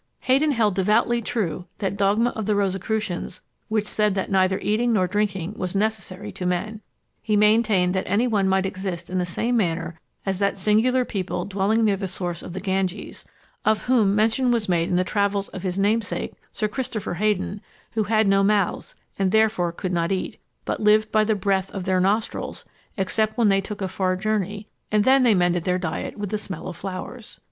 Heydon 0.21 0.53
held 0.53 0.73
devoutly 0.73 1.21
true 1.21 1.67
that 1.77 1.95
dogma 1.95 2.31
of 2.31 2.47
the 2.47 2.55
Rosicrucians 2.55 3.43
which 3.67 3.85
said 3.85 4.15
that 4.15 4.31
neither 4.31 4.57
eating 4.57 4.93
nor 4.93 5.05
drinking 5.05 5.53
was 5.55 5.75
necessary 5.75 6.31
to 6.31 6.45
men. 6.47 6.81
He 7.21 7.37
maintained 7.37 7.93
that 7.93 8.07
any 8.09 8.25
one 8.25 8.49
might 8.49 8.65
exist 8.65 9.11
in 9.11 9.19
the 9.19 9.27
same 9.27 9.55
manner 9.57 9.99
as 10.25 10.39
that 10.39 10.57
singular 10.57 11.05
people 11.05 11.45
dwelling 11.45 11.85
near 11.85 11.97
the 11.97 12.07
source 12.07 12.41
of 12.41 12.53
the 12.53 12.59
Ganges, 12.59 13.25
of 13.63 13.83
whom 13.83 14.15
mention 14.15 14.49
was 14.49 14.67
made 14.67 14.89
in 14.89 14.95
the 14.95 15.03
travels 15.03 15.49
of 15.49 15.61
his 15.61 15.77
namesake, 15.77 16.33
Sir 16.51 16.67
Christopher 16.67 17.13
Heydon, 17.13 17.61
who 17.91 18.05
had 18.05 18.27
no 18.27 18.43
mouths, 18.43 18.95
and 19.19 19.31
therefore 19.31 19.71
could 19.71 19.93
not 19.93 20.11
eat, 20.11 20.39
but 20.65 20.79
lived 20.81 21.11
by 21.11 21.23
the 21.23 21.35
breath 21.35 21.69
of 21.75 21.83
their 21.83 21.99
nostrils; 22.01 22.65
except 22.97 23.37
when 23.37 23.49
they 23.49 23.61
took 23.61 23.83
a 23.83 23.87
far 23.87 24.15
journey, 24.15 24.67
and 24.91 25.03
then 25.03 25.21
they 25.21 25.35
mended 25.35 25.63
their 25.63 25.77
diet 25.77 26.17
with 26.17 26.31
the 26.31 26.39
smell 26.39 26.67
of 26.67 26.75
flowers. 26.75 27.39